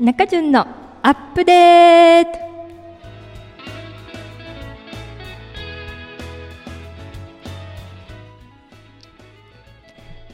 [0.00, 0.66] 中潤の
[1.02, 2.38] アップデート。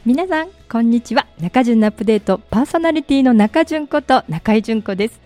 [0.05, 1.27] 皆さんこんにちは。
[1.41, 2.37] 中潤のアップデート。
[2.49, 5.19] パーソナリティの中潤こと中井純子です。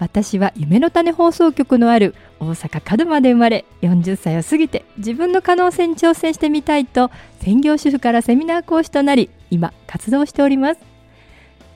[0.00, 10.93] 私は夢の種放送局のある大阪門真で生まれ40歳を過ぎて自分の可能性に挑戦してみたいと専業主婦からセミナー講師となり今活動しております。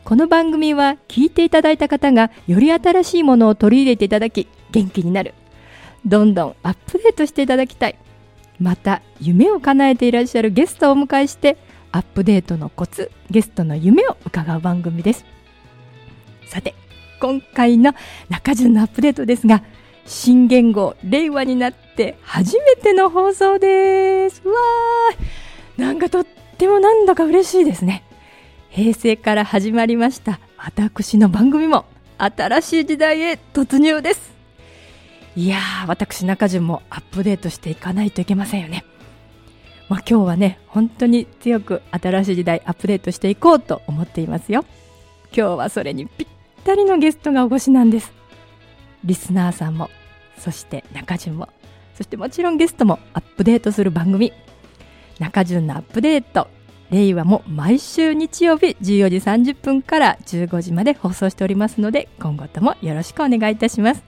[0.09, 5.35] この番組は聞いていただいた方がより新しいものを取り入れていただき元気になる。
[6.07, 7.99] どんどんアップデートしていただきたい。
[8.59, 11.59] また夢を叶えていらっしゃるゲストをお迎えして
[11.93, 15.27] アップデートのコツゲストの夢を伺う番組です。
[16.47, 16.75] さて
[17.21, 17.93] 今回の
[18.31, 19.63] 中順のアップデートですが
[20.07, 24.41] 新元号令和になって初めての放送です。
[24.49, 28.05] わーなんかとってもなんだか嬉しいですね。
[28.71, 31.87] 平成から始まりました私の番組も
[32.19, 34.33] 新しい時代へ突入です。
[35.37, 38.85] いやー私中順もアップデートしていかないといけませんよね。
[39.89, 44.65] まあ、今日はね本当に強く新しい時代アップデートしていこうと思っていますよ。
[45.33, 46.27] 今日はそれにぴっ
[46.65, 48.13] たりのゲストがお越しなんです。
[49.05, 49.91] リスナーさんも
[50.39, 51.49] そして中順も
[51.95, 54.33] そしてもちろんゲストもアップデートする番組。
[55.21, 56.49] 中順のアップデート
[56.91, 64.03] 令和も毎週日曜日14時30分から15時まで放送しておりますので今後ともよろしくお願いいたします。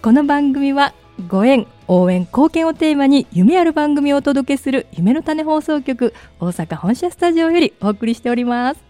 [0.00, 0.94] この番組は
[1.26, 8.87] ご縁応援貢献をテーマに夢ある番組をお届けする夢の種放送局大阪本社スタジオよりお送りしております。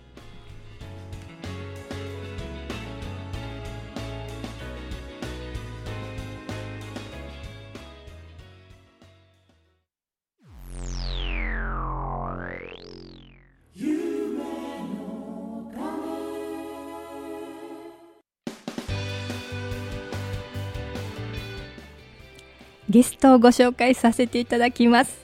[22.90, 25.18] ゲストをご紹介させていただきます。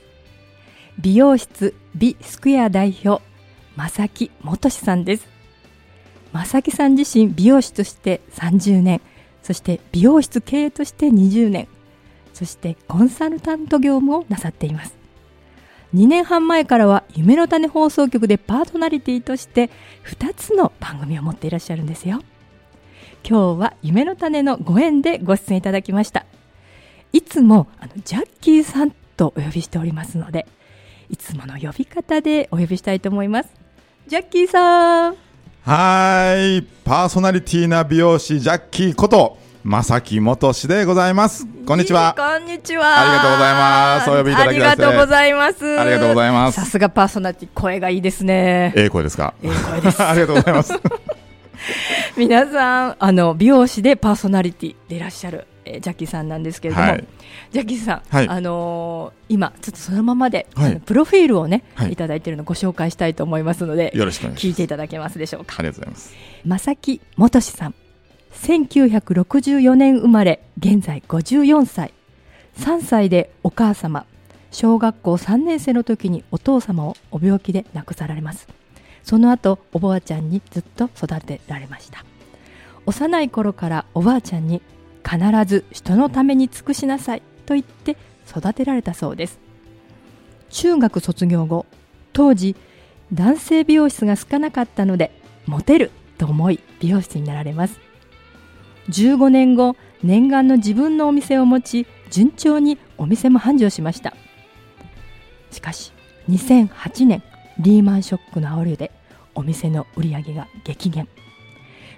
[0.98, 3.22] 美容室美スクエア代表
[3.76, 5.26] 正木元さんです。
[6.32, 9.00] 正木さん自身美容師として30年
[9.42, 11.68] そして美容室経営として20年
[12.32, 14.94] そしてコンサルタント業務をなさっています。
[15.94, 19.70] 2年半前からは夢の種放送局でパートナリティとして
[20.04, 22.20] 2つの番組を持っていらっしゃるんですよ。
[23.26, 26.26] 今日は夢の種のご縁でご出演いただきました。
[27.14, 30.48] いつもあのジャッキーさんとお呼びしておりますので
[31.08, 33.50] いつもの呼び方でお呼びしたいと思います。
[34.08, 35.16] ジャッキーさん。
[35.62, 41.46] はいパーソナリティな美容師ジャッキーこと正木元氏でございます。
[41.66, 42.16] こんにちは。
[42.18, 43.00] こんにちは。
[43.00, 44.10] ありがとうございます。
[44.10, 44.66] お呼びいただきまして。
[44.66, 45.80] ありがとうございます。
[45.80, 46.60] ありがとうございます。
[46.60, 48.72] さすがパーソナリティ声がいいですね。
[48.76, 49.34] ええ声ですか？
[49.44, 50.02] ええ声です。
[50.02, 50.72] ありがとうございます。
[52.18, 57.04] 皆さんあの美容師でパーソナリティでいらっしゃるえージャッキーさんなんですけれども、はい。
[57.52, 58.28] ジャッキーさん、はい。
[58.28, 60.80] あのー今ちょっとそのままで、はい。
[60.80, 61.92] プロフィールをね、はい。
[61.92, 64.46] い、ただいているのをご紹介したいと思いますのでよろしくお願いします。
[64.48, 65.56] 聞いていただけますでしょうか？
[65.58, 66.14] ありがとうございます。
[66.44, 67.74] 正木元さん
[68.32, 71.92] 1964年生まれ現在54歳。
[72.58, 74.06] 3歳でお母様。
[74.50, 78.46] 小学校3年生の時にお父様をお病気で亡くさられます。
[79.02, 82.04] その後おばあちゃんにずっと育てられました。
[82.86, 84.62] 幼い頃からおばあちゃんに
[85.04, 87.22] 必ず人のために尽くしなさい。
[87.46, 87.96] と言って
[88.28, 89.38] 育てられたそうです。
[90.50, 91.66] 中学卒業後
[92.12, 92.56] 当時
[93.12, 95.10] 男性美容室が少なかったので
[95.46, 97.78] モテると思い美容室になられます。
[98.88, 104.14] 15年後念願の自分のお店を持ち順調にお店も繁盛しました。
[105.50, 105.92] しかし
[106.28, 107.22] 2008年
[107.58, 108.90] リーマンショックの煽りで
[109.34, 111.08] お店の売り上げが激減。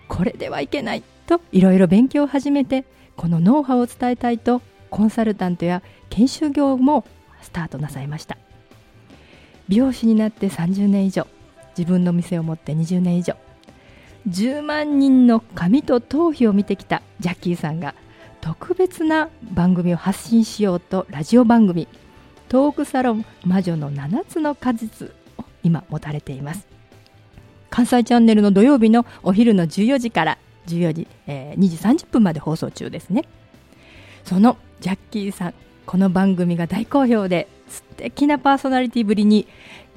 [0.09, 2.84] これではいけないといろいろ勉強を始めて
[3.16, 7.05] このノウハウを伝えたいとコンサルタントや研修業も
[7.43, 8.37] スタートなさいました。
[9.69, 11.26] 美容師になって30年以上
[11.76, 13.35] 自分の店を持って20年以上
[14.29, 17.94] 10万人の髪と頭皮を見てきたジャッキーさんが
[18.41, 21.88] 特別な番組を発信しようとラジオ番組
[22.49, 26.67] トークサロン魔女の7つの果実を今持たれています。
[27.70, 33.25] 関西チャンネルの土曜日のお昼の14時から14時、えー2時30分まで放送中ですね。
[34.25, 35.55] そのジャッキーさん
[35.87, 39.47] この番組が大好評で素敵なパーソナリティぶりに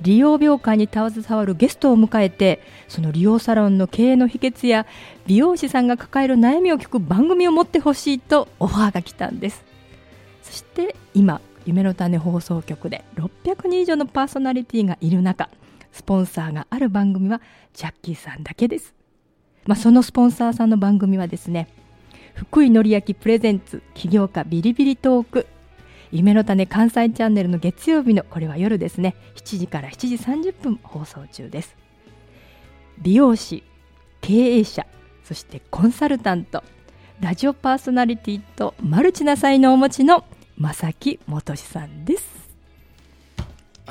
[0.01, 4.85] 利用病界に携わるゲストを迎えてその利用サロンの経営の秘訣や
[5.25, 9.65] 美容師さんが抱える悩みを聞く番組を持ってほしいとオファーが来たんです。
[10.43, 15.49] そして今夢の種放送局で600人以上のパーソナリティがいる中
[15.91, 17.41] スポンサーがある番組は
[17.73, 18.98] ジャッキーさんだけです。
[19.69, 21.67] まあ、そのスポンサーさんの番組はですね
[22.33, 25.45] 福井紀明プレゼンツ起業家ビリビリトーク
[26.09, 31.75] 夢の種関西チャンネルの月曜日のこれは夜ですね7時から7時30分放送中です。
[32.99, 33.63] 美容師
[34.21, 34.87] 経営者
[35.23, 36.63] そしてコンサルタント
[37.19, 40.25] ラジオパーソナリティとマルチな才能をお持ちの
[40.57, 42.38] 正木元さんです。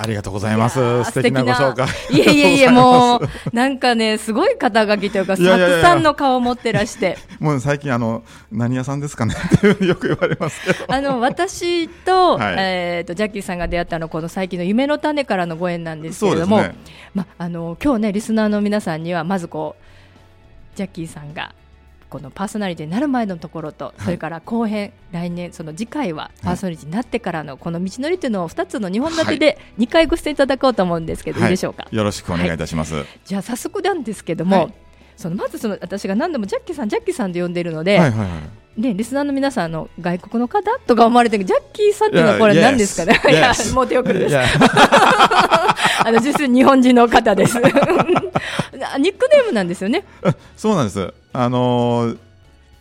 [0.01, 0.79] ありがとうございます。
[1.05, 1.89] 素敵なご紹介。
[2.11, 3.21] いえいえいえ、もう、
[3.53, 7.19] なんかね、すごい肩書きというか、たくさんの顔を持ってらして。
[7.41, 8.23] もう最近、あの、
[8.53, 9.35] 何屋さんですかね？
[9.57, 10.85] ってよく言われますけど。
[10.89, 16.59] あの、私と、はい、えっ、と、ジャッキーさんが出会ったの、この最近の夢の種からのご縁なんですけれども。
[16.63, 16.75] ね、
[17.15, 19.89] ま、あの、今日ね、リスナーの皆さんには、まずこう。
[20.79, 21.53] ジャッキーさんが
[22.09, 31.87] このパーソナリティになる前のところと、それから後編、来年、その次回はパーソナリティになってからのこの道のりというのを2つの2本立てで2回ご出演いただこうと思うんですけど、い、いでしょうか？
[31.91, 33.05] よろしくお願いいたします。
[33.25, 34.71] じゃあ早速なんですけども、
[35.17, 38.29] そのまずその私が何度もジャッキーさんジャッキーさんで呼んでいるので、はいはいはい、
[38.79, 43.21] でリスナーの皆さんの外国の方とか思われてるジャッキーさんっていうのはこれ何ですかね？
[43.29, 44.37] いやもう手遅れです。
[44.39, 47.57] あの実際日本人の方です。
[47.59, 47.67] ニッ
[49.19, 50.05] クネームなんですよね？
[50.57, 51.13] そうなんです。
[51.33, 52.19] あのー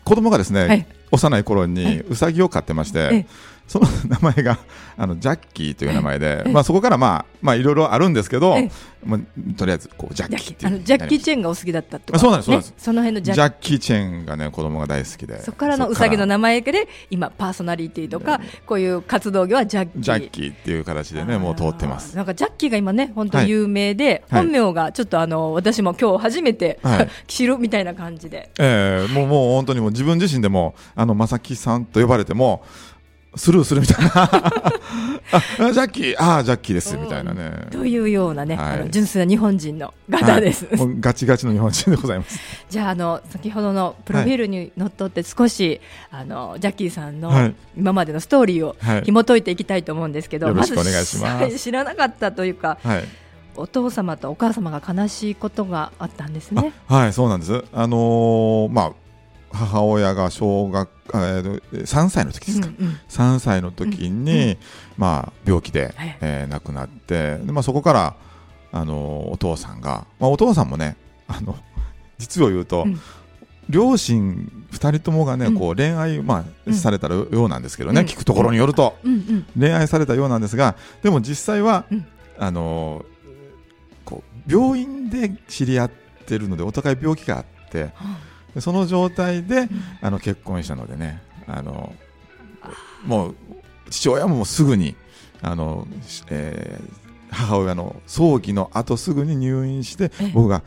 [0.06, 3.26] 子供がですね、はい、幼い頃にうさぎを飼ってまして、
[3.68, 4.58] その名前が
[4.98, 8.58] あのジャッキーという名前で、まあ、そこからまあまあいろいろあるんですけど、
[9.06, 12.74] まあ、とりあえずこうジャッキーってあのジャッキー・チェンがお好きだったとそうなんです、そうなんです。
[12.78, 15.42] その辺のジャッキー・チェンがね子供が大好きで。
[15.44, 20.02] そこからのうさぎの名前で今パーソナリティとか、こういう活動業はジャッキー。
[20.02, 22.16] ジャッキーっていう形でねもう通ってます。
[22.16, 26.80] なんかジャッキーが今ね本当有名で、本名がちょっとあの私も今日初めて、
[27.28, 28.50] 知るみたいな感じで。
[28.60, 32.64] ええもうもう本当にもう自分自身でもあの正木さんと呼ばれても
[33.36, 34.12] スルーするみたいな。
[35.32, 37.68] あ ジャッキーああジャッキーですみたいなね。
[37.72, 42.40] というようなね、はい、あの純粋な日本人の方です、はい、ガチガチの日本人でございます。
[42.70, 51.60] じゃああの先ほどのプロフィールにのっとって少し、はい、あのジャッキーさんの今までのストーリーを紐解いていきたいと思うんですけど、よろしくお願いします。
[51.60, 52.78] 知らなかったというか、
[53.56, 56.72] お父様とお母様が悲しいことがあったんですね。
[56.88, 57.64] はい、そうなんです。
[57.74, 59.07] あのー、まあ
[59.58, 64.58] 母親が小学、えー、3歳の時ですか、うんうん、3歳の時に、うん、
[64.98, 68.16] まあ、病気で、えー、亡くなってで、まあ、そこから
[68.72, 71.56] あのお父さんが、まあ、お父さんもねあの
[72.18, 73.00] 実を言うと、うん、
[73.70, 78.96] 両親2人ともがね、こう恋愛、まあ、されたようなんですけどね、聞くところによると、
[79.58, 81.86] 恋愛されたようなんですがでも実際は、
[82.40, 83.06] あの
[84.04, 85.92] こう病院で知り合っ
[86.26, 87.92] てるのでお互い病気があって。
[88.60, 89.68] その状態で、
[90.02, 91.94] あの結婚したのでねあの
[93.06, 93.36] もう
[93.90, 94.96] 父親もすぐに
[95.42, 95.88] あの、
[96.30, 100.64] えー、母親の葬儀の後すぐに入院して僕が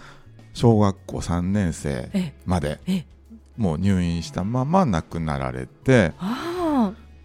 [0.53, 2.11] 小学校3年生
[2.47, 2.81] まで
[3.56, 6.12] もう入院したまま亡くなられて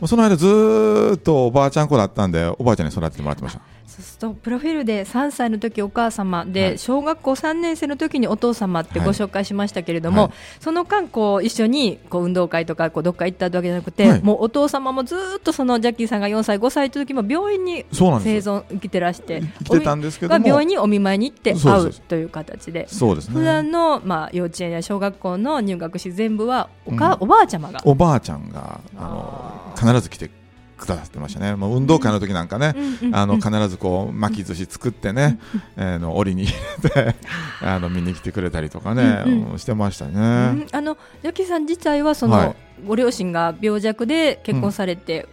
[0.05, 3.61] その間ずっとおばあちゃん子だったんでおばあちゃんに育ててもらってました。
[3.95, 22.89] そうするとプロフィールで3歳の時お母様で、はい、小学校3年生の時にお父様ってご紹介しましたけれども、はい、その間こう一緒にこう運動会とかこうどっか行ったわけじゃなくて、はい、もうお父様もずっとそのジャッキーさんが4歳5歳の時も病院に生存生きてらして生きてたんですけど病院にお見舞いに行って会うという形で。
[22.89, 27.79] そうです、ね、普段のまあ幼稚園や小学校の入学し全部はおか、うん、おばあちゃまが。
[27.85, 30.29] おばあちゃんがあの必ず来て
[30.77, 32.75] くださってましたね、もう運動会の時なんかね、
[33.13, 35.39] あの必ずこう巻き寿司作ってね、
[35.77, 36.53] えの折に入
[36.83, 37.15] れて
[37.61, 39.23] あの見に来てくれたりとかね、
[39.57, 40.65] してましたね。
[40.71, 42.55] あのヤキさん自体はその、
[42.85, 45.27] ご両親が病弱で結婚されて、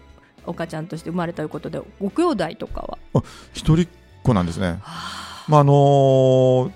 [0.46, 3.22] お母ちゃんとして生まれたということで、ご兄弟とかは？
[3.52, 3.88] 一人っ
[4.22, 4.80] 子なんですね。
[5.49, 6.72] まああの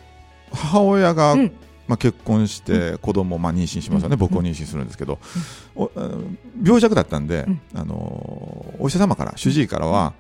[0.52, 1.37] 母親が、
[1.87, 5.18] まあ、結婚して子供まあ妊娠しますよね、僕を妊娠するんですけど、お
[6.62, 10.14] 病弱だったんで、あのお医者様から主治医からは、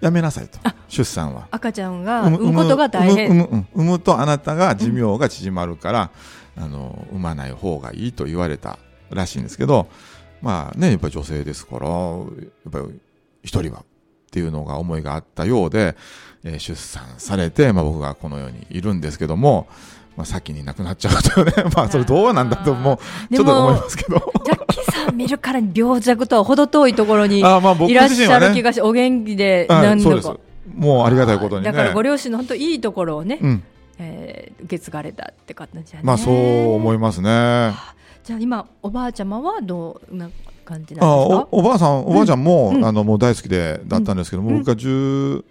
[0.00, 0.58] やめなさいと
[0.88, 1.48] 出産は。
[1.50, 3.30] 赤ちゃんが産むことが大変。
[3.30, 6.10] 産む産むとあなたが寿命が縮まるから、
[6.56, 8.78] あの産まない方がいいと言われた
[9.10, 9.88] らしいんですけど
[10.42, 12.26] まあねやっぱり女性ですからやっ
[12.70, 13.00] ぱり
[13.42, 13.84] 一人はっ
[14.30, 15.96] ていうのが思いがあったようで、
[16.44, 19.68] えー、出産されて、まあ、僕がこの世にいるんですけども
[20.16, 22.98] まあ、先に亡くなっちゃうとね、まあ、それどうなんだとも
[23.30, 24.32] ちょっと思いますけど。
[24.90, 27.58] さん見るから病弱とは程遠いところにいら
[28.06, 30.38] っしゃる気がし、ね、お元気で何度か。
[30.74, 33.62] もうありがたいことに、ね、だからご両親の本当いいところをね、うん、
[33.98, 36.00] えー、受け継がれたって感じね。
[36.02, 37.72] まあそう思いますね。
[38.24, 40.28] じゃあ今おばあちゃまはどうな
[40.64, 41.36] 感じなんですか？
[41.40, 45.44] あおおばあさんおばあちゃんも、うん、あのもう大好きでだったんですけども、うん、僕が十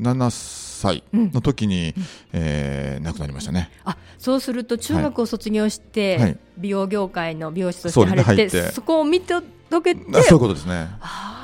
[0.00, 0.30] 七
[0.78, 3.70] 歳の時に、うん、えー、亡くなりましたね。
[3.84, 10.88] あそうすると中学を卒業して、はい、美容業界の美容師として入ってそ、ね,、そこを見届けてそういうことですね。
[11.00, 11.38] あ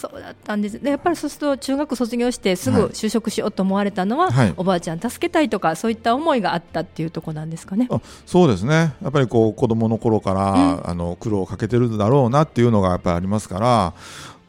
[0.00, 7.86] そうだったんですでやっぱりそうすると中学卒業してすぐ就職しようと思われたのは、はい、おばあちゃん助けたいとかそういった思いがあったっていうところなんですかね。
[8.24, 8.94] そうですね。
[9.02, 13.94] やっぱりこう子供の頃から、うん、あの苦労をかけてるだろうなっていうのがやっぱりありますから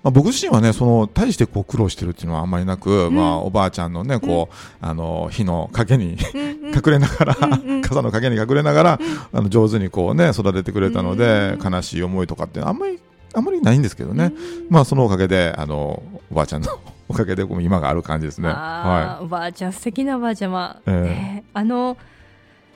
[0.03, 6.17] まあ、僕自身はね、その大してこう苦労してるっていうのはあんまりなく、うん、まあ、おばあちゃんのね、こう、うん、あの火の陰に
[6.74, 7.36] 隠れながら、
[7.84, 9.00] 傘の陰に隠れながら、
[9.31, 13.00] あの上手にこうね、育ててくれたので、悲しい思いとかってあんまり、
[13.34, 14.34] あんまりないんですけどね。
[14.70, 18.50] まあ、そのおかげで、あの、おばあちゃんの おかげで今がある感じですね。
[18.50, 20.81] はい、おばあちゃん、素敵なおばあちゃま。
[20.88, 21.43] えー、え。
[21.43, 21.98] ー、あの、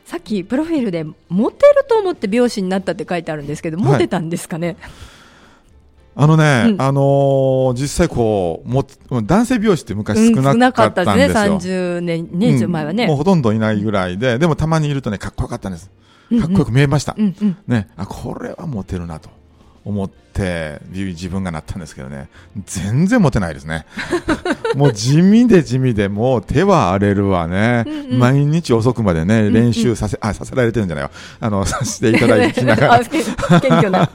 [0.05, 4.67] さっきプロフィールでモテると思って美容師になったって書いてあるんですけど、モテたんですかね？
[4.67, 5.14] はい
[6.17, 8.86] あのね、うん、あのー、実際こう、も、
[9.24, 11.43] 男性美容師って昔少なかったんですよ。
[11.43, 15.91] うん、少なかったですね、30年、年以前はね、もうほとんどいないぐらいで、でもたまにいるとね、かっこよかったんです。
[16.39, 17.15] かっこよく見えました。
[17.17, 19.29] うんうん、ね、あ、これはモテるなと
[19.84, 22.29] 思って、自分がなったんですけどね、
[22.65, 23.86] 全然モテないですね。
[24.75, 27.84] もう地味で地味で、もう手は荒れるわね。
[27.86, 31.12] うんうん、毎日遅くまでね、練習させ、あ、させられてるんじゃないよ。
[31.39, 33.00] あの、させていただきながら。
[33.00, 34.10] 謙虚な。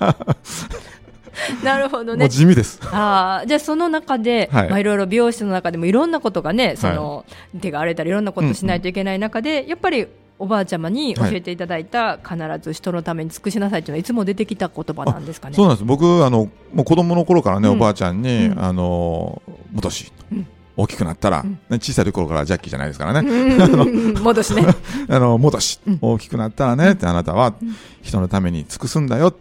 [1.64, 2.28] なるほどね。
[2.28, 2.80] 地味です。
[2.92, 7.24] ああ、じゃあその中で、はい、まあいろいろ美容室の中でもいろんなことがね、その、は
[7.56, 10.06] い、手が荒れたりいろんなことしないといけない中で、うんうん、やっぱり
[10.38, 15.54] おばあちゃまに教えていただいた、必ず人のために尽くしなさいというのはいつも出てきた言葉なんですかね。
[15.54, 15.84] そうなんです。
[15.84, 19.42] 僕あのもう子供の頃からね、うん、おばあちゃんに、うん、あの
[19.72, 20.12] 元し。
[20.32, 23.28] うん大きくなったら、うん、小さい頃からジャッキーじゃないですからね。
[24.22, 24.64] 戻しね。
[25.08, 27.54] あの、戻し、大きくなったらね、ってあなたは
[28.00, 29.34] 人のために尽くすんだよ。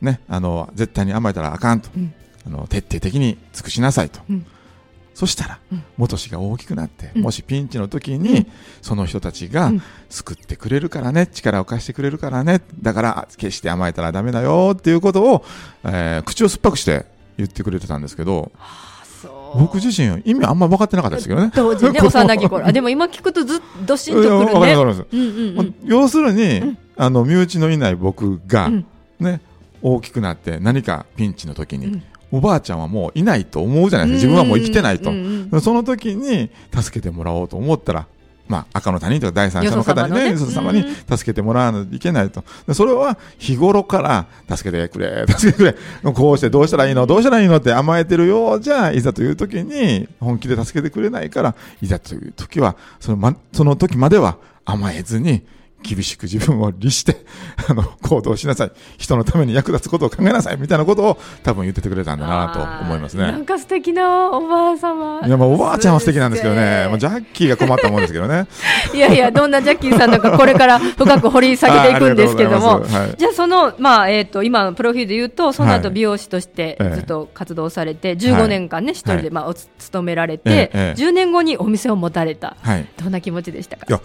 [0.00, 2.14] ね、あの絶対に甘えたらあかんと、うん、
[2.46, 4.46] あの徹底的に尽くしなさいと、うん、
[5.14, 8.46] そしたら、うん、元氏が大きくなって、もしピンチの時に、
[8.80, 9.70] その人たちが
[10.08, 15.44] 救ってくれるからね力を貸してくれるからねだから決して甘えたらだめだよっていうことを、
[15.84, 17.04] えー、口を酸っぱくして
[17.36, 18.52] 言ってくれてたんですけど。
[19.52, 21.50] 僕自身意味あんま分かってなかったですけどね。
[21.54, 22.70] 当時ね、 幼き頃。
[22.72, 24.76] でも今聞くとずっとしんとくるね。
[25.84, 28.70] 要するに、あの身内のいない僕が、
[29.18, 29.40] ね、
[29.82, 34.26] 大きくなって何かピンチの時に、うん、おばあちゃんはもういないと思うじゃないですか。
[34.26, 35.10] 自分はもう生きてないと、
[35.60, 38.06] その時に助けてもらおうと思ったら
[38.50, 42.42] まあ、赤の他人とか第三者の方にね、よそ様に助けてもらわないといけないと。
[42.74, 45.64] それは日頃から助けてくれ、助けてく
[46.02, 47.58] れ、こうしてどうしたらいいの、どうしたらいいの？
[47.58, 55.42] って甘えてるようじゃ、いざという時に本気で助けてくれないから、いざという時は、そのま、その時までは甘えずに、
[55.82, 57.24] 厳しく自分を律して、
[57.68, 58.72] あの、行動しなさい。
[58.98, 60.56] 人のために役立つことを考えなさい。
[60.58, 62.48] みたいなことを多分言っててくれたんだな
[62.80, 63.24] と思いますね。
[63.24, 65.20] なんか素敵なおばあ様。
[65.26, 66.86] いや、まあおばあちゃんは素敵なんですけどね。
[66.88, 68.46] もうジャッキーが困ったもんですけどね。
[68.94, 72.80] いやいや、どんなジャッキーさんなんかこれから深く掘り下げていくんですけども。
[72.80, 82.56] はい、じゃあその、まあ、えっ、ー、と、今のプロフィールで言うと、その後美容師としてずっと活動されて、15年間ね、一人で、まあ、お勤められて、10年後にお店を持たれた。
[83.02, 83.86] どんな気持ちでしたか？
[83.88, 84.00] いや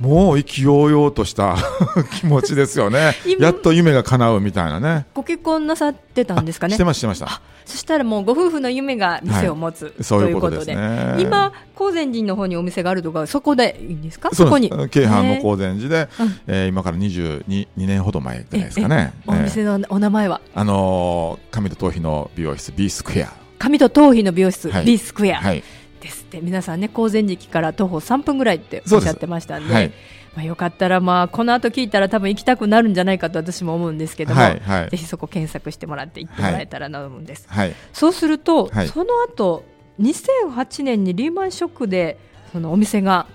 [0.00, 1.56] もう意気揚々とした
[2.20, 3.14] 気持ちですよね。
[3.40, 5.06] やっと夢が叶うみたいなね。
[5.14, 6.74] ご結婚なさってたんですかね。
[6.74, 7.40] してました、してました。
[7.66, 14.30] そしたらもうご夫婦の夢が店を持つ、はい、ということで、ね、今高善寺の方にお店があるとかそこでいいんですか？
[14.32, 14.70] そこに。
[14.90, 16.08] 京阪の高善寺で、
[16.46, 19.12] えー、今から22 2年ほど前じゃないですかね。
[19.26, 20.40] お店のお名前は？
[20.54, 23.32] あのー、上戸頭皮の美容室 B スクエア。
[23.58, 25.38] 上戸頭皮の美容室、はい、B スクエア。
[25.40, 25.62] はい。
[26.00, 26.40] ですって。
[26.40, 29.74] 皆さんね高善寺駅から徒歩3分ぐらいっておっしゃってましたんで。
[29.74, 29.92] はい。
[30.36, 39.64] まあ、よかったら、まあ、この後聞いたら多分行きたくなるんじゃないかと私も思うんですけども、はいはい、ぜひそこ検索してもらって行ってもらえたらなと思うんです、はい、そうすると、はい、その後
[40.00, 42.18] 2008年にリーマンショックで
[42.52, 43.26] そのお店が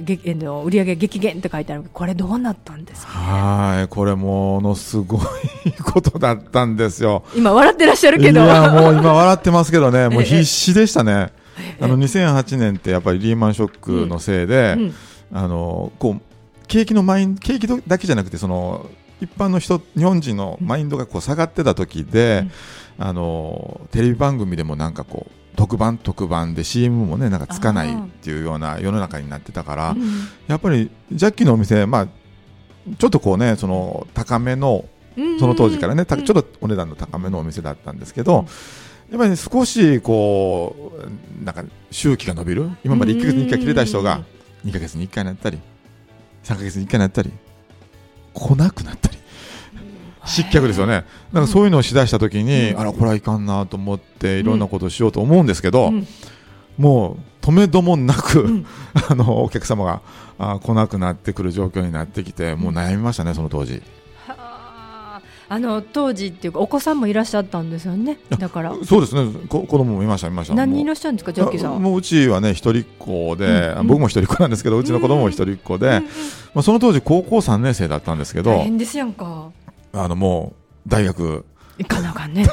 [0.00, 5.20] げの売上激減って書いてあるこれどうなったんですか、ね、はいこれものすごい
[5.84, 7.24] ことだったんですよ。
[7.34, 8.44] 今笑ってらっしゃるけど。
[8.44, 10.08] いやもう今笑ってますけどね。
[10.08, 11.32] もう必死でしたね
[11.80, 14.94] あの2008年ってやっぱりリーマンショックのせいで、うんうん
[15.32, 16.20] あのこう
[16.68, 18.88] 景気のマイン景気だけじゃなくてその
[19.20, 22.44] 一般の人日本人のマインドがこう下がってた時で、
[22.98, 32.08] うん、あのテレビ番組でもなんかこう特番特番で CM もねなんかつかないっていうような世の中になってたから、うん、やっぱりジャッキーのお店まあ
[32.98, 34.84] ちょっとこうねその高めの
[35.38, 38.44] その当時からね、ちょっとお値段の高めのお店だったんですけど、
[39.10, 40.92] やっぱり、ね、少しこ
[41.40, 42.70] うなんか周期が伸びる？
[42.84, 44.24] 今まで1か月に1回切れた人が
[44.64, 45.58] 2か月に1回なったり
[46.44, 47.30] 3か月に1回なったり
[48.34, 49.16] 来なくなったり。
[50.26, 50.92] 失脚ですよね。
[50.92, 51.06] だか
[51.40, 56.06] らそういうのをしだした時に、うん、あらこれはいかんなと思っていろんなことをしようと思うんですけど、うん、
[56.76, 58.66] もう止めどもなく、うん、
[59.08, 60.02] あのお客様が
[60.38, 63.82] あ来なくなってくる状況になってきてもう悩みましたね、その当時。
[65.48, 68.18] あの当時っていうかお子さんもいらっしゃったんですよね。
[68.38, 69.32] だからそうですね。
[69.48, 70.54] 子供もいましたいました。
[70.54, 71.80] 何人いらっしゃるんですかジャッキーさん。
[71.80, 76.08] もううちはね一人っ子で、うん、僕も一人っ子なんですけど、うちの子供も一人っ子で、うん、ま
[76.56, 78.50] あその当時高校三年生だったんですけど。
[78.50, 79.50] 大変ですやんか。
[79.92, 80.54] あのも
[80.86, 81.44] う大学。
[81.78, 82.48] 行かなかね。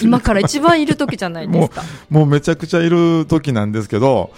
[0.00, 1.82] 今から一番いる時じゃないですか。
[2.08, 4.30] もうめちゃくちゃいる時なんですけど。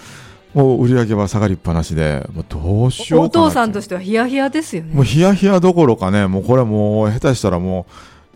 [0.54, 4.94] もう売り上げは下がりっぱなしで、もうどうしようお父さんとしてはヒヤヒヤですよね。
[4.94, 7.86] もうヒヤヒヤどころかね、もうこれもう下手したらも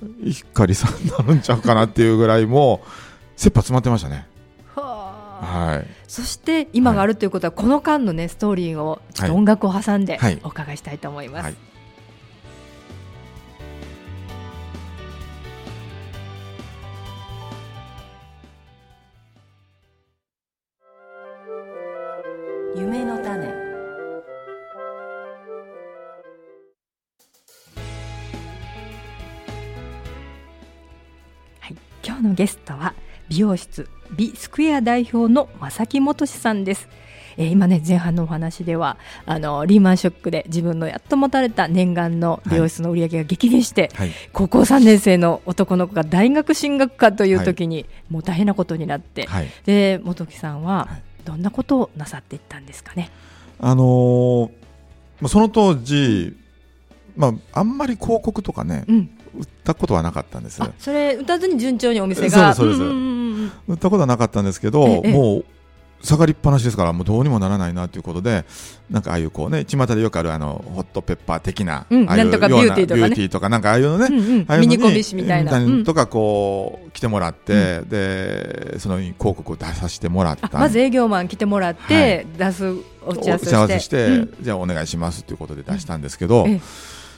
[0.03, 2.89] う、一家離散になるんちゃうかなっていうぐらいもう、
[3.37, 4.27] 切羽詰まってましたね。
[4.77, 11.43] はい、そして今があるということは、この間のねストーリーをちょっと音楽を挟んでお伺いしたいと思います。
[11.45, 11.74] はいはい
[22.77, 23.47] 夢の種。
[31.61, 32.95] はい、今日のゲストは
[33.29, 36.89] 美容室美スクエア代表の正木元さんです。
[37.37, 50.89] えー、今ね前半のお話ではあのリーマンショックで自分のやっと持たれた念願の美容室の売り上げが激減して、はい、高校3年生の男の子が大学進学かという時に、はい、もう大変なことになって、はい、で元木さんは
[51.25, 53.11] どんなことをなさっていったんですかね？
[53.59, 56.37] あのー、その当時、
[57.17, 60.61] まあ、あんまり広告とかね、うん、売ったことはなかったんです。
[60.79, 62.55] それ売たずに順調にお店が。
[62.55, 65.45] そうです、売ったことはなかったんですけど、もう
[66.05, 68.45] 下がりっぱなしですからもうどうにもならないなということで
[68.91, 80.59] なんかああいうこうね巷でよくあるあのホットペッパー的な、うん、ああいうようなビューティーとか、ね、ビューティーとかなんかああいうのね、うんうん、ミニコミシみたいな、うん、とかこう来てもらって、うん、でその広告を出させてもらった。
[80.59, 82.75] まず営業マン来てもらって、はい、出す
[83.07, 86.47] お茶合わせして、じゃあお願いしますということで出したんですけど、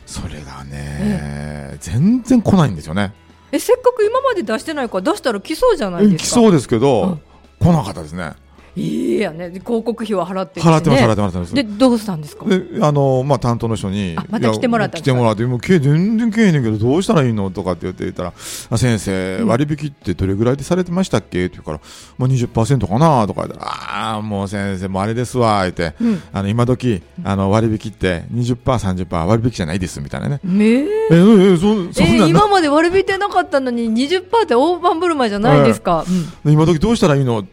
[0.04, 3.12] それがね、全然来ないんですよね。
[3.52, 6.24] えせっかく今まで出してないから出したら来そうじゃないですか。
[6.24, 7.18] 来そうですけど、
[7.60, 8.32] 来なかったですね
[8.76, 9.48] いやね。
[9.50, 12.44] 広告費は払って、ね、払ってます払ってますでどうしたんですか？
[12.44, 18.34] であのまあ担当の人にまた来てもらった来てもらってもう全然けえねんけどどうしたらいいのとかって言って言ったら
[18.70, 21.46] あ先生割引ってどれぐらいでされてましたっけ？
[21.46, 21.80] って言うから
[22.18, 30.40] まあ20%かなとか言ったらああもう先生もあれですわ言って、うん、あの今時あの割引って20%、30%割引じゃないですみたいなね。
[30.44, 30.48] え。
[30.48, 36.04] ー、えー、そそえー、今まで割引ってなかったのに20%って大盤振る舞いじゃないですか。
[36.44, 37.46] うん、今時どうしたらいいの？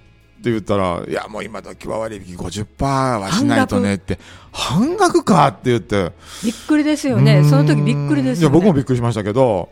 [0.43, 4.19] って言ったら、いや、もう今時は割引50%はしないとねって、
[4.51, 6.11] 半額かって言って。
[6.43, 7.45] びっくりですよね。
[7.45, 9.69] その時びっくりですよ、ね、いや、僕もびっくりしましたけど、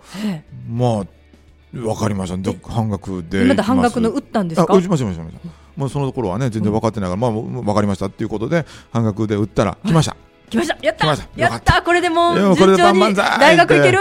[0.70, 2.70] まあ、わかりました。
[2.70, 3.44] 半額で。
[3.44, 4.74] また半額の売ったんですか？
[4.74, 5.50] 打ちました、打ちました。
[5.76, 10.16] もうその頃はね、全然分かってないから、まあ、わかりましたっていうことで、半額で売ったら、来ました。
[10.50, 10.78] 来ました。
[10.82, 11.06] やった。
[11.36, 11.82] やった。
[11.82, 14.00] これでもう順調に大学行ける。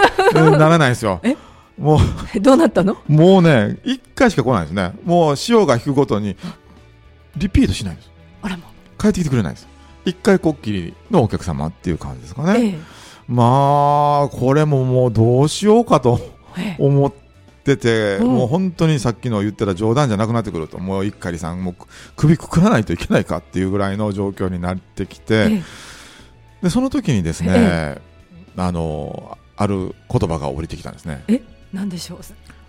[0.57, 1.19] ならないですよ。
[1.23, 1.35] え？
[1.81, 1.99] もう
[2.39, 2.95] どうなったの？
[3.07, 4.93] もうね、一回しか来ないですね。
[5.03, 6.37] もう潮が引くごとに、
[7.35, 8.11] リピートしないんです。
[8.43, 8.63] あらま。
[8.99, 9.67] 帰ってきてくれないです。
[10.05, 12.59] 一回こっきりのお客様っていう感じですかね。
[12.59, 12.79] ええ、
[13.27, 16.19] まあ、これももうどうしようかと
[16.77, 17.13] 思っ
[17.63, 21.75] てて、え、もう本当にさっきの言ってた冗談じゃなくなってくると、もう一家さんも
[22.15, 25.61] 首くくらないといけないかっていうぐらいの状況になってきて、
[26.61, 27.99] で、その時にですね、
[28.57, 31.23] あの、ある言葉が降りてきたんですね。
[31.27, 31.41] え、
[31.73, 32.19] なんでしょう？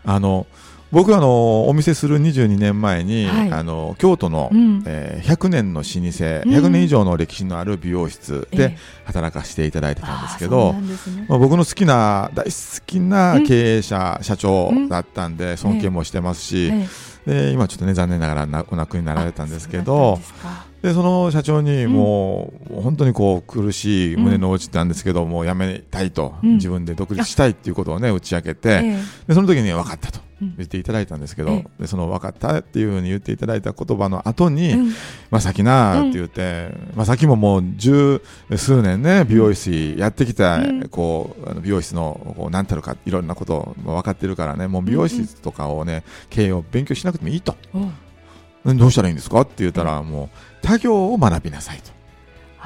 [0.04, 0.46] あの、
[0.90, 12.50] 僕あのお見せする22年前に、はい、あの京都の、うん、えー、100年の老舗、うん、100年以上の歴史のある美容室で働かせていただいてたんですけど、えーね、まあ、僕の好きな大好
[12.84, 16.66] きな経営者、うん、社長だったんで尊敬もしてますし、
[17.26, 20.20] えー、で今ちょっとね残念ながらお亡くなりになられたんですけど。
[20.82, 30.20] でその社長にもう、本当にこう苦しい胸の内なんですけど、もう辞めたいと、自分で独立したいっていうことをね打ち明けて、でその時に分かったと。
[30.56, 34.74] 言っていただいたんですけど、でその分かったっていうふうに言っていただいた言葉の後に、
[35.30, 38.20] まさきなって言って、まさきももう十
[38.56, 40.58] 数年ね美容室やってきた、
[40.90, 47.54] こう美容室のこう何たるかいろんなこと分かってるからねもう美容室とかをね経営を勉強しなくてもいいと、
[48.64, 49.42] どうしたらいいんですか？
[49.42, 50.28] って言ったらもう
[50.62, 51.90] 他業を学びなさいと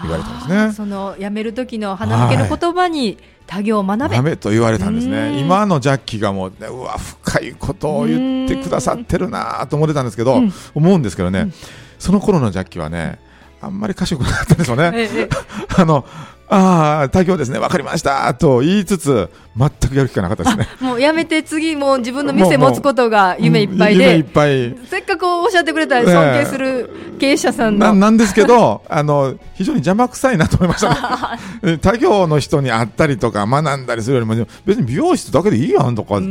[0.03, 0.73] 言われたんですね。
[0.73, 4.21] その辞める時の花向けの言葉に、他行を学べ。
[4.23, 10.43] べと言われたんですね、今のジャッキーがもう、ね、うわ、深いことを言ってくださってるなと思ってたんですけど、
[10.75, 11.51] 思うんですけどね、
[11.99, 13.19] その頃のジャッキーはね、
[13.61, 15.09] あんまり賢くなかったんですよね。
[15.77, 16.05] あの
[16.49, 20.69] ああ、他行ですね、分かりましたと言いつつ、全くやる気がなかったですね。
[20.81, 24.77] もうやめて次もう自分の店持つことが夢いっぱいで、夢いっぱい。
[24.91, 31.39] せっかくおっしゃってくれたら尊敬する経営者さんの、ななんですけどあの非常に邪魔くさいなと思いました。
[31.63, 36.27] ね 他業の人に会ったりとか学んだりするよりも別に美容室だけでいいやんとかって。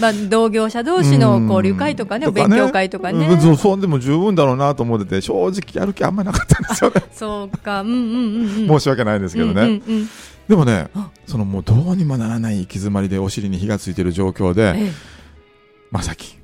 [0.00, 7.02] まあ、同業者同士の交流会とかね、勉強会とかね、うん、そうそうでも十分だろうなと思ってて正直やる気あんまりなかったんですよね。
[7.12, 10.08] そうか、うんうんうんうん、申し訳ないですけどね、うんうんうん
[10.48, 10.88] でもね、
[11.26, 14.92] そのもうどうにもならない行き詰まりでお尻に火がついている状況で、ええ、
[15.90, 16.38] まさき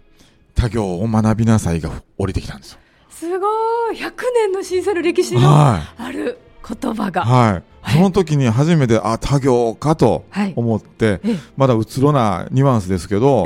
[0.55, 2.79] 他行を学びなさいが降りてきたんですよ。
[3.11, 3.47] すご
[3.93, 3.97] い。
[3.97, 5.83] 100年の震災の歴史のあ
[6.13, 11.21] る言葉が、はい、はい、その時に初めてあ他行かと思って、はい、
[11.57, 13.45] まだうつろなニュアンスですけど、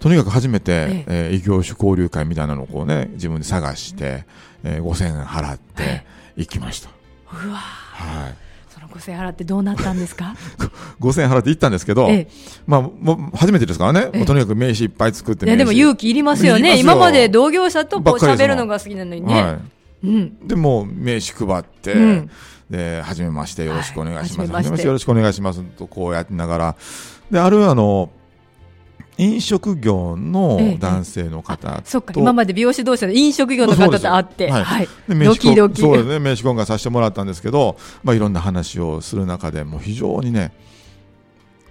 [0.00, 1.30] とにかく初めて、ええ。
[1.30, 4.24] ー、異業種交流会みたいなのをこうね自分で探して、
[4.64, 6.04] えー、5000円払って
[6.36, 6.90] 行きました。
[7.32, 8.43] うわはい
[8.94, 10.36] 5000円払ってどうなったんですか？
[11.00, 12.28] 5000円払って行ったんですけど、ええ、
[12.66, 16.78] まあ、もう初めてですからね、ええ、とにかく名刺いっぱい作っていやでも勇気いりますよね。
[16.78, 19.58] 今まで同業者とこう喋るのが好きなのにね、はい。
[20.04, 22.30] うん、でも名刺配って、うん、
[22.70, 25.62] で初めましてよろしくお願いします、はい、よろしくお願いします。
[25.62, 26.76] とこうやってながら。
[27.30, 28.10] であるあの
[29.18, 32.12] 飲食業の男性の方、ええ、そっか。
[32.16, 34.52] 今まで美容師同士の飲食業の方と会って、
[35.08, 35.82] ドキドキ。
[35.82, 36.18] そうですね。
[36.18, 40.52] 名刺交換させてもらったんですけど、まあ、いろんな話をする中でもう非常にね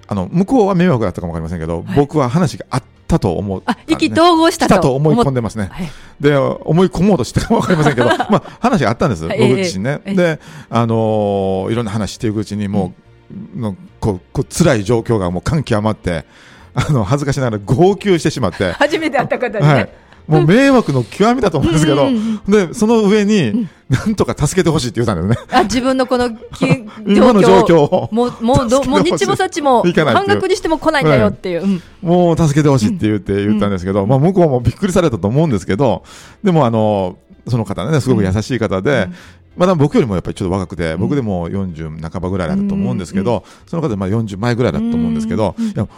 [0.07, 12.93] あの向こうは迷惑だったかもわかりませんけど、はい、僕は話があったと思った、ね、意気投合したと思い込んでますね、はい、で思い込もうとしてかもわかりませんけどまあ話があったんです、僕自身ね、え、であのー、いろんな話していくうちにも
[13.31, 16.25] う、うん、のこうこう辛い状況がもう感極まって
[16.73, 18.71] あの恥ずかしながら号泣してしまって。
[18.73, 19.89] 初めて会った方に、ね、はい。
[20.27, 22.07] もう迷惑の極みだと思うんですけど、
[22.47, 25.47] でその上に、なんとか助けてほしいって言ったんですね。
[25.51, 26.29] あ自分のこの
[27.05, 28.09] 今の状況を。
[28.11, 36.03] もうもうどもう日もさっちも半額にしても来ないんだよっていう、うもう助けてほしいって言って言ったんですけど、まあ向こうもびっくりされたと思うんですけど、
[36.41, 39.09] でもあのその方ねすごく優しい方で、
[39.55, 45.55] まだ僕よりもやっぱりちょっと若くて、僕でも40半ばぐらいだと思うんですけど、その方まあ40前ぐらいだと思うんですけど、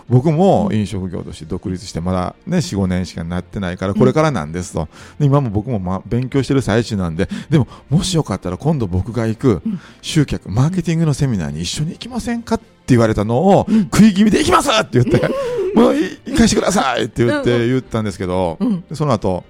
[0.09, 4.87] 僕も飲食業として独立してまだね4、5年しかなってないからこれからなんですと、
[5.19, 9.61] 今も僕もまあ勉強してる最中なんで、でももしよかったら今度僕が行く
[10.01, 15.27] 集客マーケティングのセミナーに一緒に行きませんかって言われたのを食い気味で行きますって言って、
[15.73, 18.59] もう行かしてくださいって言って言ったんですけど、
[18.93, 19.43] その後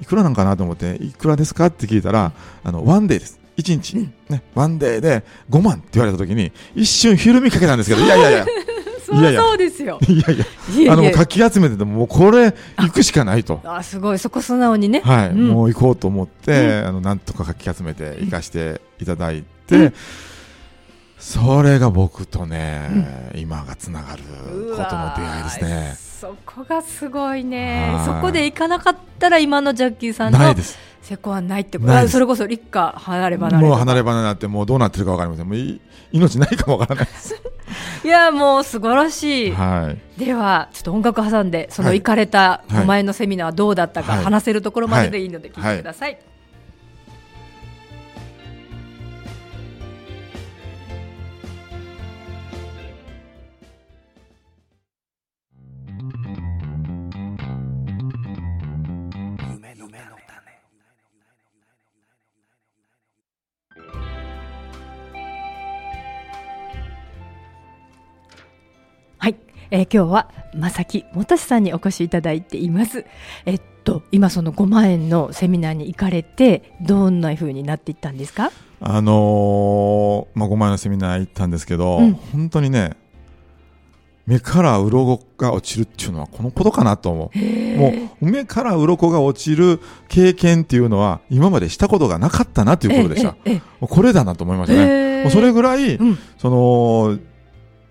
[0.00, 1.66] いくらなんかなと思って、いくらですか？
[1.66, 2.32] って聞いたら、
[2.64, 3.38] あの、ワンデーです。
[3.56, 3.96] 1日、
[4.28, 8.46] ね、ワンデーで5万って言われたときに、一瞬ひるみかけたんですけど、 いやいやいや。
[9.12, 9.40] いやいや。
[9.40, 9.98] そうですよ。
[10.08, 13.60] いやいや、あの、かき集めてても、もうこれ、行くしかないと。
[13.64, 15.00] あ、すごい、そこ素直にね。
[15.04, 19.94] はい、うん、もう行こうと思って、うん、あの、なんとかかき集めて、行かしていただいて、うん
[21.18, 22.90] それが僕とね、
[23.32, 25.94] うん、今がつながることの出会いですね。
[25.96, 28.00] そこがすごいね。
[28.04, 30.38] そこで行かなかったら今のジャッキーさんの
[31.02, 33.66] 成功はないってことそれこそ立夏離れ離れ。
[33.66, 35.48] もう離れ離れになってもうどうなってるかわかりません。
[35.48, 35.80] もう
[36.12, 37.34] 命ないかもわからないです。
[38.04, 39.52] いやもう素晴らしい。
[39.52, 46.20] はい、ではちょっと音楽挟んでその行かれたお前のセミナーはどうだったか話せるところまででいいので聞いてください、はい
[69.70, 73.04] えー、今日は正木元さんにお越しいただいています。
[73.44, 78.50] えっと今その5万円のセミナーに行かれてどんな風になっていったんですか？
[78.80, 82.96] あのー、まあ5万円のセミナー行ったんですけど、うん、本当にね
[84.26, 87.38] 目から鱗が落ちるっていうのはこのことかなと思う。
[87.78, 93.36] もう目から鱗が落ちる経験っていうのは今までしたことがなかったなっていうことでした。
[93.80, 95.30] これだなと思いましたね。
[95.30, 97.18] それぐらい、うん、その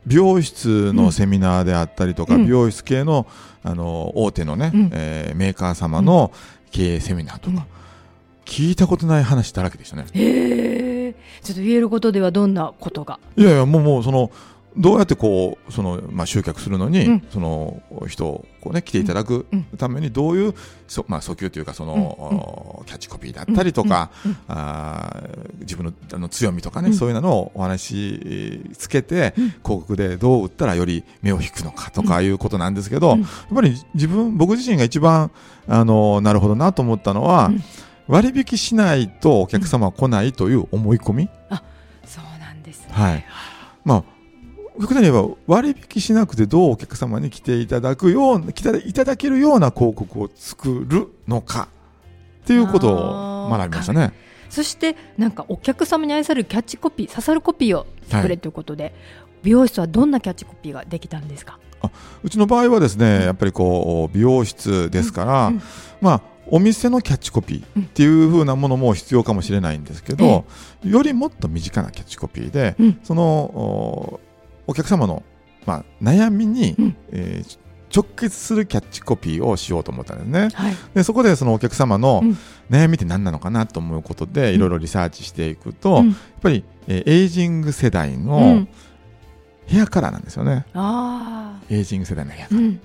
[0.05, 3.25] 美容室のセミナーであったりとか、うん、美容室系の
[3.63, 6.31] あの大手のね、うん、えー、メーカー様の
[6.69, 7.63] 経営セミナーとか、うん、
[8.45, 10.05] 聞いたことない話だらけでしたね。
[10.13, 13.19] へえ、ちょっと言えることではどんなことが？
[13.35, 14.29] いやいやもうもうその
[14.77, 19.45] どうやってこうその、まあ、集客するのに、うん、その人をこう、ね、来ていただく
[19.77, 20.53] ためにどういう、
[20.87, 25.23] そまあ、訴求というかその、うん、キャッチコピーだったりとか、うん、あ
[25.59, 33.19] 自分のあの強みとかね、そういうのをお話つけて、広告でどう売ったらより目を引くのかとかいうことなんですけど、やっ
[33.53, 35.31] ぱり自分僕自身が一番
[35.67, 37.51] あのなるほどなと思ったのは、
[38.07, 41.29] 割引しないとお客様は来ないという思い込み？
[41.49, 41.63] あ
[42.05, 43.25] そうなんです、ね、はい。
[43.83, 44.03] まあ
[44.79, 51.67] 極端に言えば割引しなくてどうお客様に来ていただくよう来ていただけるような広告を作るのか。
[52.43, 54.13] っていうことを学びましたね。
[54.51, 58.93] そしてなんかお客様に愛されるキャッチコピー刺さるコピーを作れということで、はい、
[59.43, 61.59] 美容室はどんなキャッチコピーができたんですか？
[61.81, 61.89] あ
[62.23, 65.61] うちの場合はですねやっぱりこう美容室ですから、うんうん、
[66.01, 70.45] まあお店のキャッチコピーっていう風なものも必要かもしれないんですけど、
[70.83, 74.19] うん、よりもっと身近なキャッチコピーで、うん、その
[74.67, 75.23] お客様の、
[75.65, 77.57] まあ、悩みに、うん、えー、
[77.95, 80.49] 直結するキャッチコピーをしようと思ったんですね。
[80.53, 82.21] はい、でそこでそのお客様の
[82.69, 86.05] 悩みって何なのかなと思うことでいろいろリサーチしていくと、やっ
[86.41, 88.67] ぱり、えー、エイジング世代の
[89.65, 90.65] ヘアカラーなんですよね。
[91.69, 92.79] エイジング世代のヘアカラー。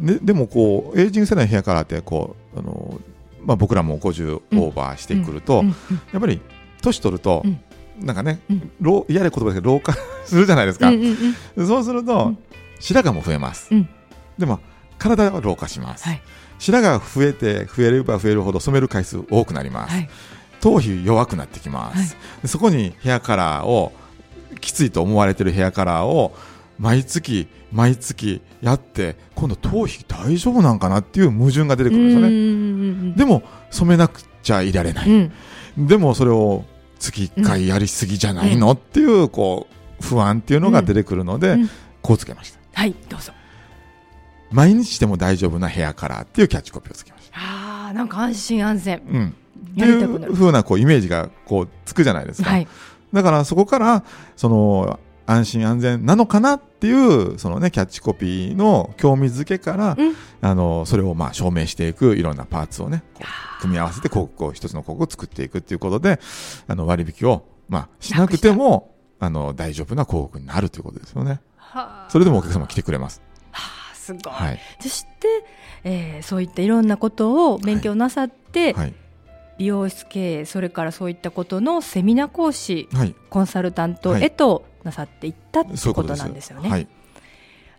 [0.00, 3.00] ででもこうエイジング世代のヘアカラーってこうあの、
[3.40, 5.64] まあ、僕らも50オーバーしてくると、
[6.12, 6.40] やっぱり
[6.82, 7.44] 年取ると、
[8.00, 12.34] なんかね、うん、嫌な言葉ですけど老化 するじゃないですか、うんうんうん、そうすると、
[12.80, 13.88] 白髪も増えます、うん、
[14.38, 14.60] でも
[14.98, 16.22] 体は老化します、はい、
[16.58, 20.08] 白髪が増えて増えれば増えるほど染める回数多くなります、はい、
[20.60, 23.92] 頭皮弱くなってきます、はい、そこにヘアカラーを
[24.60, 26.34] きついと思われてるヘアカラーを
[26.78, 33.14] 毎月毎月やって今度頭皮大丈夫なんかなっていう矛盾が出てくるんですよね。
[33.16, 35.30] でも染めなくちゃいられない、う
[35.80, 36.64] ん、でもそれを
[37.12, 39.66] 月1回やりすぎじゃないの、うん、っていうこ
[40.00, 41.56] う不安っていうのが出てくるので、
[42.02, 42.58] こうつけました。
[42.72, 43.32] はいどうぞ。
[44.50, 47.38] 毎日でも大丈夫なヘアカラーっていうキャッチコピーをつけました。
[47.38, 49.34] あなんか安心安全、うん、
[49.72, 52.68] っていうふうなこうイメージがこうつくじゃないですか、はい、
[53.12, 54.04] だからそこから
[54.36, 63.02] その安心安全なのかなっていうそのねキャッチコピーの興味づけから、うん、あのそれをまあ証明していくいろんなパーツをね
[63.60, 66.20] 組み合わせて広告を一つの広告を作っていくっていうことで
[66.66, 71.40] あの割引をまあしなくてもあの大丈夫な広告になるということですよね。
[72.08, 73.20] それでもお客様来てくれます。
[73.50, 74.32] はあ、すごい。
[74.32, 75.08] はい、そして、
[75.82, 78.84] えー、そういったいろんなことを勉強なさって、はい。
[78.84, 78.94] はい。
[79.56, 86.68] 美容室経営それからそういったことのセミナー講師、はい、コンサルタントへとなさっていったってことなんですよね。
[86.70, 86.86] はい、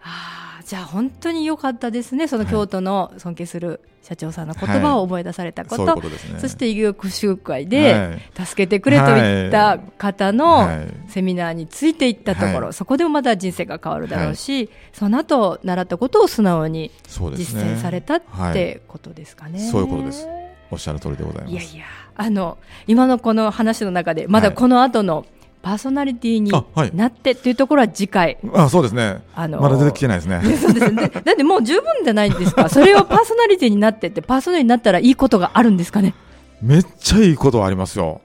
[0.03, 10.69] あじゃあ本当に良かったですねその京都の尊敬する社長さんの言葉を思い出されたこと、はいそね、そして医学集会で助けてくれといった方の
[11.07, 16.91] セミナーについていったところ、そこでもまだ人生が変わるだろうし、その後習ったことを素直に
[17.35, 18.21] 実践されたっ
[18.53, 19.57] てことですかね。
[19.57, 20.27] そういうことです。
[20.69, 21.51] おっしゃる通りでございます。
[21.51, 21.85] いやいや。
[22.15, 25.25] あの今のこの話の中でまだこの後の
[25.65, 26.51] パーソナリティに
[26.93, 28.38] なってっていうところは次回。
[28.54, 29.23] あそうですね。
[29.34, 30.39] あのー、まだ出てきてないですね。
[30.58, 31.10] そうですね。
[31.10, 32.69] だってもう十分じゃないですか。
[32.69, 36.13] それをパーソナリティになってって、パーソナリティになったらいいことがあるんですかね。
[36.62, 38.21] めっちゃいいことはありますよ。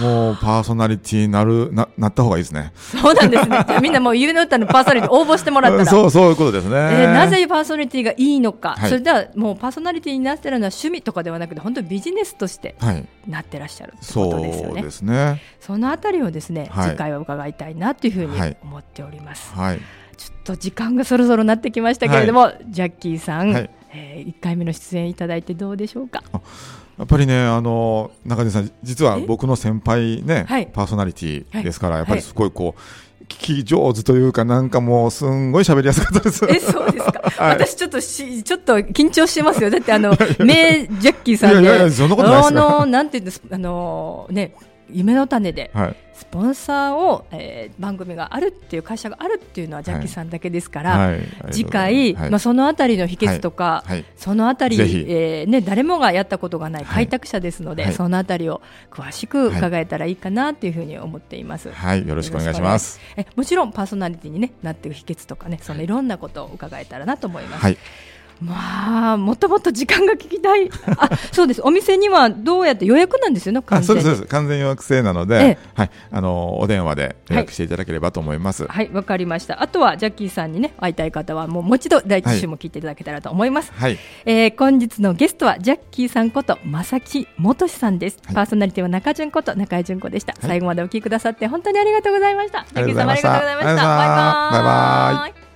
[0.00, 2.72] もうパーソナリティになるななった方がいいですね。
[2.76, 3.64] そうなんですね。
[3.68, 5.86] じゃみんなもう夢の歌のパーソナリティ応募してもらったら。
[5.86, 6.76] そうそういうことですね。
[6.76, 12.76] えー、なぜパーソナリティがいいのか、はい、それではもうパーソナリティになってるのは趣味とかではなくて本当にビジネスとして
[13.26, 14.74] なってらっしゃるってことですよね。
[14.74, 15.42] そうですね。
[15.60, 19.52] そのあたりをですね、はい、次回は伺いたいなというふうに思っております。
[19.54, 19.80] はい。
[20.16, 26.22] ちょっと時間がそろそろなってきましたけれども、ジャッキーさん、はい、えー、1回目の出演いただいてどうでしょうか？
[27.00, 36.44] やっぱりね、あの中根さん、実は僕の先輩ね、パーソナリティですから、やっぱりすごいこう、聞き上手というか、なんかもう、すんごい喋りやすかったです。
[36.46, 37.22] え、そうですか？
[37.42, 39.70] はい、私ちょっとし、ちょっと緊張してますよ。
[39.70, 40.10] だって、あの、
[40.44, 44.52] 名ジャッキーさんで、いやいやそんなことないですあの、なんていうんです、あの、ね、
[44.92, 53.84] 夢の種で、はい、スポンサーを、えー、番組があるっていう会社があるっていうのはジャッキーさんだけですから、はい、次回、まあ、そのあたりの秘訣とか、
[54.16, 61.70] そのあたり、えーね、誰もがやったことがない開拓者ですので、そのあたりを詳しく伺えたらいいかなというふうに思っています。
[61.70, 63.00] はい、よろしくお願いします。
[63.16, 67.76] えもちろんパーソナリティに、ね、なっている秘訣とかねそのいろんなことを伺えたらなと思います。
[68.40, 70.70] まあ、もともと時間が聞きたい。
[70.96, 71.60] あ、 そうです。
[71.62, 73.62] お店にはどうやって予約なんですよね。
[73.66, 74.22] あ、そうです。
[74.22, 78.66] 完全予約制なので、ええ、はい、あのお電話で予約していただければと思います。
[78.66, 79.62] はい、わ、はい、かりました。
[79.62, 83.72] あとはジャッキーさんにね会いたい方はもうもう一度第一週も聞いていただけたらと思います。
[83.74, 83.98] はい。
[84.24, 88.18] えー、本日のゲストはジャッキーさんこと正木元さんです。
[88.24, 90.34] はい、パーソナリティは中淳こと中井淳子でした。
[90.40, 92.64] 最後までお聞きくださって本当にありがとうございました。
[92.72, 93.74] ジャッキーさんありがとうございました。
[93.74, 94.62] バイバイ。
[94.62, 95.49] バイバイ。